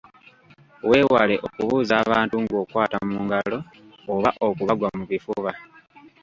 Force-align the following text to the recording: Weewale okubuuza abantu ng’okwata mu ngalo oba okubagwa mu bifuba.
Weewale 0.89 1.35
okubuuza 1.45 1.93
abantu 2.03 2.35
ng’okwata 2.43 2.97
mu 3.09 3.17
ngalo 3.25 3.57
oba 4.13 4.29
okubagwa 4.47 4.87
mu 4.97 5.03
bifuba. 5.11 5.51